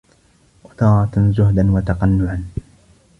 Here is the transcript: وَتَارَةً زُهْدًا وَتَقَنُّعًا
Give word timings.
وَتَارَةً 0.63 1.31
زُهْدًا 1.31 1.71
وَتَقَنُّعًا 1.71 2.43